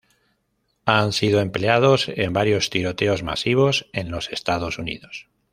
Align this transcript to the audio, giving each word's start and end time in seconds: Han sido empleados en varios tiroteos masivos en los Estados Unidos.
Han 0.87 1.13
sido 1.13 1.41
empleados 1.41 2.09
en 2.09 2.33
varios 2.33 2.71
tiroteos 2.71 3.21
masivos 3.21 3.87
en 3.93 4.09
los 4.09 4.31
Estados 4.31 4.79
Unidos. 4.79 5.27